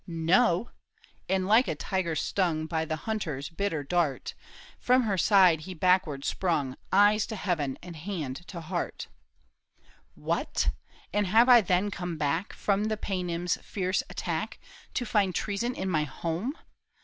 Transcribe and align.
"No!" 0.33 0.71
and 1.29 1.45
like 1.45 1.67
a 1.67 1.75
tiger 1.75 2.15
stung 2.15 2.65
By 2.65 2.85
the 2.85 2.95
hunter's 3.05 3.49
bitter 3.49 3.83
dart. 3.83 4.33
From 4.79 5.03
her 5.03 5.15
side 5.15 5.59
he 5.59 5.75
backward 5.75 6.25
sprung, 6.25 6.75
Eyes 6.91 7.27
to 7.27 7.35
heaven 7.35 7.77
and 7.83 7.95
hand 7.95 8.37
to 8.47 8.61
heart. 8.61 9.09
THE 9.75 9.81
TOWER 9.81 9.81
OF 9.81 9.85
BOUVERIE." 9.85 9.93
What! 10.27 10.69
and 11.13 11.27
have 11.27 11.49
I 11.49 11.61
then 11.61 11.91
come 11.91 12.17
back 12.17 12.53
From 12.53 12.85
the 12.85 12.97
Paynim's 12.97 13.57
fierce 13.57 14.01
attack 14.09 14.57
To 14.95 15.05
find 15.05 15.35
treason 15.35 15.75
in 15.75 15.87
my 15.87 16.05
home 16.05 16.55